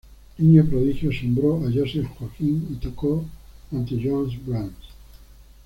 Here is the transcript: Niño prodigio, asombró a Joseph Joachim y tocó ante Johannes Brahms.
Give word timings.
Niño 0.39 0.65
prodigio, 0.65 1.11
asombró 1.11 1.57
a 1.57 1.65
Joseph 1.71 2.07
Joachim 2.17 2.63
y 2.71 2.75
tocó 2.77 3.23
ante 3.71 3.91
Johannes 4.03 4.43
Brahms. 4.43 4.73